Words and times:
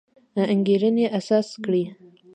انګېرنې 0.53 1.05
اساس 1.17 1.47
کړی. 1.63 1.83